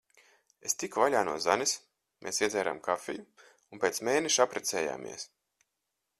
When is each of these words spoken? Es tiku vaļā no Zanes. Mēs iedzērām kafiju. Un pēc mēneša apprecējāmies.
Es 0.69 0.73
tiku 0.83 1.03
vaļā 1.03 1.19
no 1.27 1.35
Zanes. 1.45 1.73
Mēs 2.27 2.41
iedzērām 2.47 2.81
kafiju. 2.89 3.27
Un 3.75 3.83
pēc 3.85 4.05
mēneša 4.09 4.49
apprecējāmies. 4.51 5.31